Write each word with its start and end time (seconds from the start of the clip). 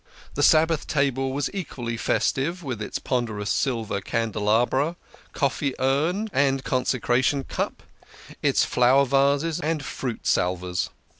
The 0.33 0.41
Sabbath 0.41 0.87
table 0.87 1.31
was 1.31 1.51
equally 1.53 1.95
festive 1.95 2.63
with 2.63 2.81
its 2.81 2.97
ponderous 2.97 3.51
silver 3.51 4.01
candelabra, 4.01 4.95
coffee 5.31 5.75
urn, 5.79 6.27
and 6.33 6.63
consecration 6.63 7.43
cup, 7.43 7.83
its 8.41 8.65
flower 8.65 9.05
vases, 9.05 9.59
and 9.59 9.85
fruit 9.85 10.25
salvers. 10.25 10.89